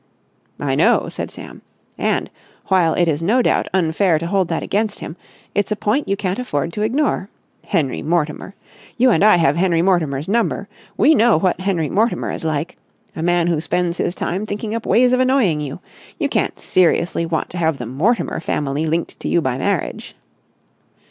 [0.59, 1.61] "I know," said Sam.
[1.95, 2.31] "And,
[2.69, 5.15] while it is no doubt unfair to hold that against him,
[5.53, 7.29] it's a point you can't afford to ignore.
[7.67, 8.55] Henry Mortimer!
[8.97, 10.67] You and I have Henry Mortimer's number.
[10.97, 12.77] We know what Henry Mortimer is like!
[13.15, 15.81] A man who spends his time thinking up ways of annoying you.
[16.17, 20.15] You can't seriously want to have the Mortimer family linked to you by marriage."